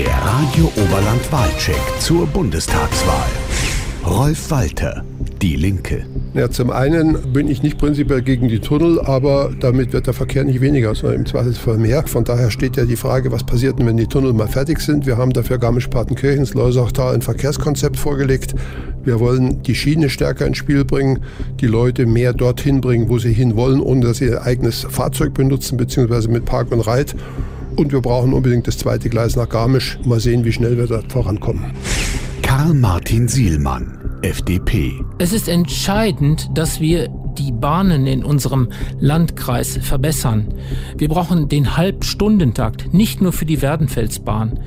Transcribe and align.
Der 0.00 0.16
Radio 0.24 0.72
Oberland 0.76 1.30
Wahlcheck 1.30 1.76
zur 1.98 2.26
Bundestagswahl. 2.26 3.28
Rolf 4.06 4.50
Walter, 4.50 5.04
Die 5.42 5.56
Linke. 5.56 6.06
Ja, 6.32 6.48
zum 6.48 6.70
einen 6.70 7.34
bin 7.34 7.48
ich 7.48 7.62
nicht 7.62 7.76
prinzipiell 7.76 8.22
gegen 8.22 8.48
die 8.48 8.60
Tunnel, 8.60 8.98
aber 8.98 9.50
damit 9.60 9.92
wird 9.92 10.06
der 10.06 10.14
Verkehr 10.14 10.44
nicht 10.44 10.62
weniger, 10.62 10.94
sondern 10.94 11.18
im 11.18 11.26
Zweifelsfall 11.26 11.76
mehr. 11.76 12.06
Von 12.06 12.24
daher 12.24 12.50
steht 12.50 12.78
ja 12.78 12.86
die 12.86 12.96
Frage, 12.96 13.30
was 13.30 13.44
passiert 13.44 13.78
denn, 13.78 13.84
wenn 13.84 13.98
die 13.98 14.06
Tunnel 14.06 14.32
mal 14.32 14.48
fertig 14.48 14.80
sind. 14.80 15.04
Wir 15.04 15.18
haben 15.18 15.34
dafür 15.34 15.58
Garmisch-Partenkirchens, 15.58 16.54
Leusachtal 16.54 17.12
ein 17.12 17.20
Verkehrskonzept 17.20 17.98
vorgelegt. 17.98 18.54
Wir 19.04 19.20
wollen 19.20 19.62
die 19.64 19.74
Schiene 19.74 20.08
stärker 20.08 20.46
ins 20.46 20.56
Spiel 20.56 20.86
bringen, 20.86 21.18
die 21.60 21.66
Leute 21.66 22.06
mehr 22.06 22.32
dorthin 22.32 22.80
bringen, 22.80 23.10
wo 23.10 23.18
sie 23.18 23.34
hinwollen, 23.34 23.82
ohne 23.82 24.06
dass 24.06 24.16
sie 24.16 24.28
ihr 24.28 24.44
eigenes 24.44 24.86
Fahrzeug 24.88 25.34
benutzen, 25.34 25.76
beziehungsweise 25.76 26.30
mit 26.30 26.46
Park 26.46 26.72
und 26.72 26.80
Reit. 26.80 27.14
Und 27.80 27.92
wir 27.92 28.02
brauchen 28.02 28.34
unbedingt 28.34 28.66
das 28.66 28.76
zweite 28.76 29.08
Gleis 29.08 29.36
nach 29.36 29.48
Garmisch. 29.48 29.98
Mal 30.04 30.20
sehen, 30.20 30.44
wie 30.44 30.52
schnell 30.52 30.76
wir 30.76 30.86
dort 30.86 31.10
vorankommen. 31.10 31.72
Karl-Martin 32.42 33.26
Sielmann, 33.26 34.18
FDP. 34.20 34.92
Es 35.18 35.32
ist 35.32 35.48
entscheidend, 35.48 36.50
dass 36.52 36.78
wir 36.82 37.08
die 37.38 37.52
Bahnen 37.52 38.06
in 38.06 38.24
unserem 38.24 38.68
Landkreis 38.98 39.78
verbessern. 39.82 40.48
Wir 40.96 41.08
brauchen 41.08 41.48
den 41.48 41.76
Halbstundentakt, 41.76 42.92
nicht 42.92 43.20
nur 43.20 43.32
für 43.32 43.46
die 43.46 43.62
Werdenfelsbahn. 43.62 44.60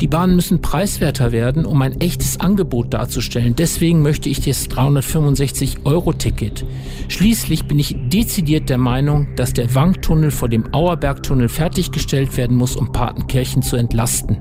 Die 0.00 0.08
Bahnen 0.08 0.34
müssen 0.34 0.60
preiswerter 0.60 1.30
werden, 1.30 1.64
um 1.64 1.80
ein 1.80 2.00
echtes 2.00 2.40
Angebot 2.40 2.92
darzustellen. 2.92 3.54
Deswegen 3.56 4.02
möchte 4.02 4.28
ich 4.28 4.40
das 4.40 4.68
365-Euro-Ticket. 4.68 6.64
Schließlich 7.08 7.66
bin 7.66 7.78
ich 7.78 7.96
dezidiert 8.08 8.68
der 8.68 8.78
Meinung, 8.78 9.28
dass 9.36 9.52
der 9.52 9.74
Wangtunnel 9.74 10.30
vor 10.30 10.48
dem 10.48 10.74
Auerbergtunnel 10.74 11.48
fertiggestellt 11.48 12.36
werden 12.36 12.56
muss, 12.56 12.74
um 12.74 12.90
Patenkirchen 12.90 13.62
zu 13.62 13.76
entlasten. 13.76 14.38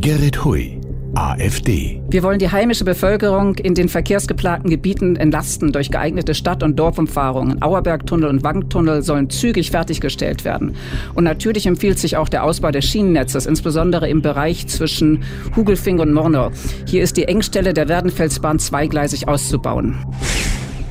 Gerrit 0.00 0.44
Hui, 0.44 0.79
AfD. 1.14 2.00
Wir 2.08 2.22
wollen 2.22 2.38
die 2.38 2.50
heimische 2.50 2.84
Bevölkerung 2.84 3.56
in 3.56 3.74
den 3.74 3.88
verkehrsgeplagten 3.88 4.70
Gebieten 4.70 5.16
entlasten 5.16 5.72
durch 5.72 5.90
geeignete 5.90 6.34
Stadt- 6.34 6.62
und 6.62 6.78
Dorfumfahrungen. 6.78 7.62
Auerbergtunnel 7.62 8.28
und 8.28 8.44
Wangtunnel 8.44 9.02
sollen 9.02 9.30
zügig 9.30 9.70
fertiggestellt 9.70 10.44
werden. 10.44 10.76
Und 11.14 11.24
natürlich 11.24 11.66
empfiehlt 11.66 11.98
sich 11.98 12.16
auch 12.16 12.28
der 12.28 12.44
Ausbau 12.44 12.70
des 12.70 12.84
Schienennetzes, 12.84 13.46
insbesondere 13.46 14.08
im 14.08 14.22
Bereich 14.22 14.66
zwischen 14.66 15.24
Hugelfing 15.56 15.98
und 15.98 16.12
Mornau. 16.12 16.50
Hier 16.86 17.02
ist 17.02 17.16
die 17.16 17.24
Engstelle 17.24 17.74
der 17.74 17.88
Werdenfelsbahn 17.88 18.58
zweigleisig 18.58 19.28
auszubauen. 19.28 19.96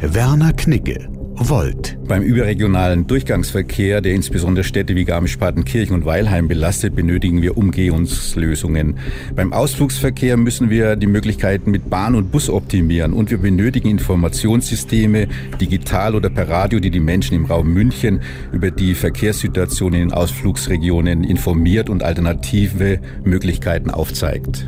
Werner 0.01 0.53
Knigge, 0.53 1.09
Volt. 1.39 1.97
Beim 2.07 2.23
überregionalen 2.23 3.07
Durchgangsverkehr, 3.07 4.01
der 4.01 4.13
insbesondere 4.13 4.63
Städte 4.63 4.95
wie 4.95 5.05
Garmisch-Partenkirchen 5.05 5.95
und 5.95 6.05
Weilheim 6.05 6.47
belastet, 6.47 6.95
benötigen 6.95 7.41
wir 7.41 7.57
Umgehungslösungen. 7.57 8.97
Beim 9.35 9.53
Ausflugsverkehr 9.53 10.37
müssen 10.37 10.69
wir 10.69 10.95
die 10.95 11.07
Möglichkeiten 11.07 11.71
mit 11.71 11.89
Bahn 11.89 12.15
und 12.15 12.31
Bus 12.31 12.49
optimieren 12.49 13.13
und 13.13 13.31
wir 13.31 13.37
benötigen 13.37 13.89
Informationssysteme, 13.89 15.27
digital 15.61 16.15
oder 16.15 16.29
per 16.29 16.49
Radio, 16.49 16.79
die 16.79 16.91
die 16.91 16.99
Menschen 16.99 17.35
im 17.35 17.45
Raum 17.45 17.73
München 17.73 18.21
über 18.51 18.71
die 18.71 18.93
Verkehrssituation 18.93 19.93
in 19.93 19.99
den 19.99 20.13
Ausflugsregionen 20.13 21.23
informiert 21.23 21.89
und 21.89 22.03
alternative 22.03 22.99
Möglichkeiten 23.23 23.89
aufzeigt. 23.91 24.67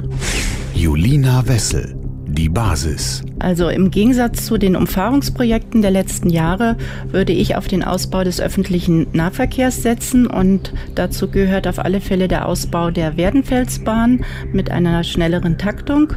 Julina 0.74 1.48
Wessel, 1.48 1.96
die 2.34 2.50
Basis. 2.50 3.24
Also 3.40 3.70
im 3.70 3.92
Gegensatz 3.92 4.46
zu 4.46 4.58
den 4.58 4.76
Umfahrungsprojekten 4.76 5.82
der 5.82 5.92
letzten 5.92 6.30
Jahre 6.30 6.78
würde 7.10 7.34
ich 7.34 7.56
auf 7.56 7.68
den 7.68 7.84
Ausbau 7.84 8.24
des 8.24 8.40
öffentlichen 8.40 9.08
Nahverkehrs 9.14 9.82
setzen 9.82 10.28
und 10.28 10.74
dazu 10.96 11.28
gehört 11.28 11.68
auf 11.68 11.80
alle 11.80 12.02
Fälle 12.02 12.28
der 12.28 12.48
Ausbau 12.48 12.92
der 12.92 13.18
Werdenfelsbahn 13.18 14.24
mit 14.54 14.70
einer 14.70 15.04
schnelleren 15.04 15.58
Taktung 15.58 16.14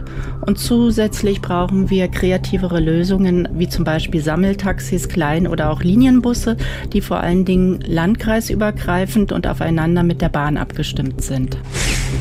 und 0.46 0.58
zusätzlich 0.58 1.40
brauchen 1.40 1.90
wir 1.90 2.08
kreativere 2.08 2.80
Lösungen 2.80 3.48
wie 3.54 3.68
zum 3.68 3.84
Beispiel 3.84 4.22
Sammeltaxis, 4.22 5.08
Klein- 5.08 5.46
oder 5.46 5.70
auch 5.70 5.82
Linienbusse, 5.82 6.56
die 6.92 7.00
vor 7.00 7.20
allen 7.20 7.44
Dingen 7.44 7.80
landkreisübergreifend 7.86 9.32
und 9.32 9.46
aufeinander 9.46 10.02
mit 10.02 10.20
der 10.20 10.28
Bahn 10.28 10.56
abgestimmt 10.56 11.22
sind. 11.22 11.56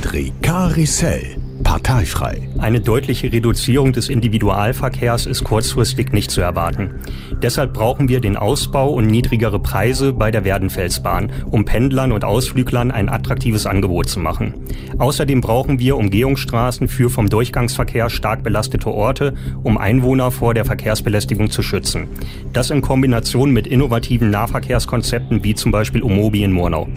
Drikarissell, 0.02 1.38
parteifrei. 1.74 2.48
Eine 2.60 2.82
deutliche 2.82 3.34
Reduzierung 3.34 3.94
des 3.94 4.08
Individualverkehrs 4.08 5.26
ist 5.26 5.44
kurzfristig 5.44 6.12
nicht 6.12 6.30
zu 6.30 6.40
erwarten. 6.40 7.00
Deshalb 7.42 7.74
brauchen 7.74 8.10
wir 8.10 8.22
den 8.22 8.38
Ausbau 8.38 8.94
und 8.94 9.08
niedrigere 9.08 9.60
Preise 9.60 10.14
bei 10.14 10.30
der 10.30 10.44
Werdenfelsbahn, 10.44 11.32
um 11.50 11.66
Pendlern 11.66 12.12
und 12.12 12.26
Ausflüglern 12.26 12.92
ein 12.92 13.10
attraktives 13.10 13.66
Angebot 13.66 14.08
zu 14.08 14.20
machen. 14.20 14.54
Außerdem 15.00 15.42
brauchen 15.42 15.80
wir 15.80 15.98
Umgehungsstraßen 15.98 16.88
für 16.88 17.10
vom 17.10 17.28
Durchgangsverkehr 17.28 18.12
stark 18.12 18.44
belastete 18.44 18.92
Orte, 18.92 19.34
um 19.64 19.80
Einwohner 19.80 20.30
vor 20.30 20.54
der 20.54 20.66
Verkehrsbelästigung 20.66 21.50
zu 21.50 21.64
schützen. 21.64 22.08
Das 22.54 22.70
in 22.70 22.84
Kombination 22.84 23.50
mit 23.50 23.66
innovativen 23.66 24.30
Nahverkehrskonzepten 24.30 25.44
wie 25.44 25.56
zum 25.56 25.72
Beispiel 25.72 26.04
Omobi 26.04 26.44
in 26.44 26.52
Murnau. 26.52 26.88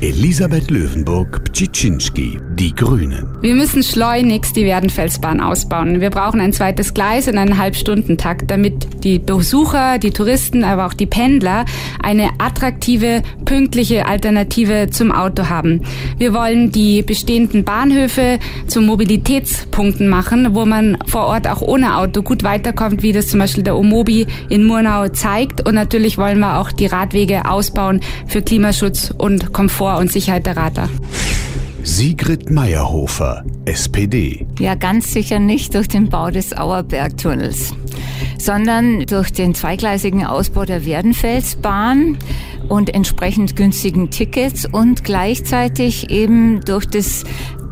Elisabeth 0.00 0.70
Löwenburg-Ptschiczynski, 0.70 2.40
die 2.50 2.74
Grünen. 2.74 3.26
Wir 3.42 3.54
müssen 3.54 3.82
schleunigst 3.82 4.56
die 4.56 4.64
Werdenfelsbahn 4.64 5.40
ausbauen. 5.40 6.00
Wir 6.00 6.10
brauchen 6.10 6.40
ein 6.40 6.52
zweites 6.52 6.94
Gleis 6.94 7.28
in 7.28 7.38
einen 7.38 7.58
Halbstundentakt, 7.58 8.50
damit 8.50 9.04
die 9.04 9.18
Besucher, 9.18 9.98
die 9.98 10.10
Touristen, 10.10 10.64
aber 10.64 10.86
auch 10.86 10.94
die 10.94 11.06
Pendler 11.06 11.64
eine 12.02 12.30
attraktive, 12.38 13.22
pünktliche 13.44 14.06
Alternative 14.06 14.88
zum 14.90 15.12
Auto 15.12 15.48
haben. 15.48 15.82
Wir 16.18 16.32
wollen 16.32 16.72
die 16.72 17.02
bestehenden 17.02 17.64
Bahnhöfe 17.64 18.38
zu 18.66 18.80
Mobilitätspunkten 18.80 20.08
machen, 20.08 20.54
wo 20.54 20.64
man 20.66 20.98
vor 21.06 21.26
Ort 21.26 21.46
auch 21.46 21.60
ohne 21.60 21.96
Auto 21.98 22.22
gut 22.22 22.42
weiterkommt, 22.42 23.02
wie 23.02 23.12
das 23.12 23.28
zum 23.28 23.40
Beispiel 23.40 23.64
der 23.64 23.76
Omobi 23.76 24.26
in 24.48 24.64
Murnau 24.64 25.08
zeigt. 25.08 25.66
Und 25.66 25.74
natürlich 25.74 26.18
wollen 26.18 26.40
wir 26.40 26.58
auch 26.58 26.72
die 26.72 26.86
Radwege 26.86 27.50
ausbauen 27.50 28.00
für 28.26 28.42
Klimaschutz 28.42 29.12
und 29.16 29.52
Komfort 29.52 29.73
und 29.80 30.12
Sicherheit 30.12 30.46
der 30.46 30.56
Radler. 30.56 30.88
Sigrid 31.82 32.50
Meyerhofer, 32.50 33.44
SPD. 33.66 34.46
Ja, 34.58 34.74
ganz 34.74 35.12
sicher 35.12 35.38
nicht 35.38 35.74
durch 35.74 35.88
den 35.88 36.08
Bau 36.08 36.30
des 36.30 36.56
Auerbergtunnels, 36.56 37.74
sondern 38.38 39.00
durch 39.06 39.32
den 39.32 39.54
zweigleisigen 39.54 40.24
Ausbau 40.24 40.64
der 40.64 40.86
Werdenfelsbahn 40.86 42.16
und 42.68 42.94
entsprechend 42.94 43.56
günstigen 43.56 44.10
Tickets 44.10 44.64
und 44.64 45.04
gleichzeitig 45.04 46.08
eben 46.10 46.60
durch 46.64 46.86
das 46.86 47.24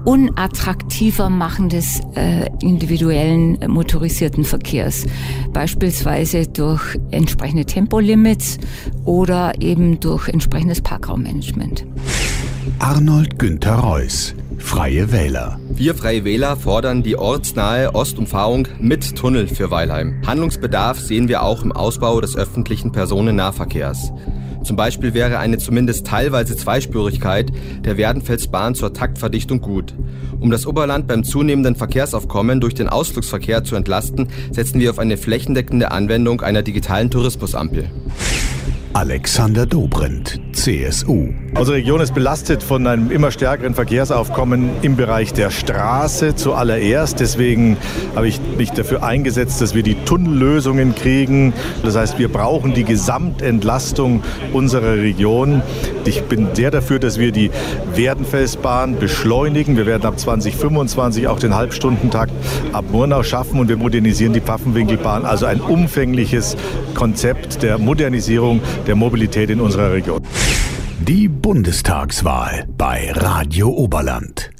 unattraktiver 0.04 1.30
Machen 1.30 1.68
des 1.68 2.00
äh, 2.14 2.48
individuellen 2.60 3.60
äh, 3.60 3.68
motorisierten 3.68 4.44
Verkehrs. 4.44 5.06
Beispielsweise 5.52 6.46
durch 6.46 6.98
entsprechende 7.10 7.64
Tempolimits 7.64 8.58
oder 9.04 9.52
eben 9.60 10.00
durch 10.00 10.28
entsprechendes 10.28 10.80
Parkraummanagement. 10.80 11.84
Arnold 12.78 13.38
Günther 13.38 13.76
Reuss, 13.76 14.34
Freie 14.62 15.12
Wähler. 15.12 15.60
Wir 15.74 15.94
Freie 15.94 16.24
Wähler 16.24 16.56
fordern 16.56 17.02
die 17.02 17.16
ortsnahe 17.16 17.94
Ostumfahrung 17.94 18.68
mit 18.80 19.16
Tunnel 19.16 19.46
für 19.46 19.70
Weilheim. 19.70 20.22
Handlungsbedarf 20.26 20.98
sehen 20.98 21.28
wir 21.28 21.42
auch 21.42 21.62
im 21.62 21.72
Ausbau 21.72 22.20
des 22.20 22.36
öffentlichen 22.36 22.90
Personennahverkehrs. 22.90 24.12
Zum 24.64 24.76
Beispiel 24.76 25.12
wäre 25.12 25.38
eine 25.38 25.58
zumindest 25.58 26.06
teilweise 26.06 26.56
Zweispurigkeit 26.56 27.52
der 27.84 27.96
Werdenfelsbahn 27.98 28.74
zur 28.74 28.94
Taktverdichtung 28.94 29.60
gut. 29.60 29.94
Um 30.40 30.50
das 30.50 30.66
Oberland 30.66 31.06
beim 31.06 31.24
zunehmenden 31.24 31.76
Verkehrsaufkommen 31.76 32.60
durch 32.60 32.74
den 32.74 32.88
Ausflugsverkehr 32.88 33.64
zu 33.64 33.76
entlasten, 33.76 34.28
setzen 34.52 34.80
wir 34.80 34.90
auf 34.90 34.98
eine 34.98 35.18
flächendeckende 35.18 35.90
Anwendung 35.90 36.40
einer 36.40 36.62
digitalen 36.62 37.10
Tourismusampel. 37.10 37.90
Alexander 38.94 39.66
Dobrindt, 39.66 40.40
CSU. 40.52 41.28
Unsere 41.58 41.76
Region 41.76 42.00
ist 42.00 42.14
belastet 42.14 42.62
von 42.62 42.86
einem 42.86 43.10
immer 43.10 43.30
stärkeren 43.30 43.74
Verkehrsaufkommen 43.74 44.70
im 44.82 44.96
Bereich 44.96 45.32
der 45.32 45.50
Straße 45.50 46.34
zuallererst. 46.34 47.20
Deswegen 47.20 47.76
habe 48.14 48.28
ich 48.28 48.40
mich 48.56 48.70
dafür 48.70 49.02
eingesetzt, 49.02 49.60
dass 49.60 49.74
wir 49.74 49.82
die 49.82 49.94
Tunnellösungen 50.04 50.94
kriegen. 50.94 51.52
Das 51.82 51.96
heißt, 51.96 52.18
wir 52.18 52.28
brauchen 52.28 52.74
die 52.74 52.84
Gesamtentlastung 52.84 54.22
unserer 54.52 54.94
Region. 54.96 55.62
Ich 56.04 56.22
bin 56.24 56.48
sehr 56.54 56.70
dafür, 56.70 56.98
dass 56.98 57.18
wir 57.18 57.32
die 57.32 57.50
Werdenfelsbahn 57.94 58.98
beschleunigen. 58.98 59.76
Wir 59.76 59.86
werden 59.86 60.04
ab 60.06 60.18
2025 60.18 61.28
auch 61.28 61.38
den 61.38 61.54
Halbstundentakt 61.54 62.32
ab 62.72 62.84
Murnau 62.90 63.22
schaffen 63.22 63.60
und 63.60 63.68
wir 63.68 63.76
modernisieren 63.76 64.32
die 64.32 64.40
Pfaffenwinkelbahn. 64.40 65.24
Also 65.24 65.46
ein 65.46 65.60
umfängliches 65.60 66.56
Konzept 66.94 67.62
der 67.62 67.78
Modernisierung 67.78 68.60
der 68.86 68.96
Mobilität 68.96 69.50
in 69.50 69.60
unserer 69.60 69.92
Region. 69.92 70.22
Die 71.08 71.26
Bundestagswahl 71.26 72.64
bei 72.78 73.10
Radio 73.10 73.70
Oberland. 73.70 74.51